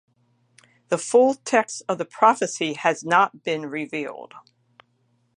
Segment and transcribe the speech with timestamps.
[0.89, 4.33] The full text of the prophecy has not been revealed.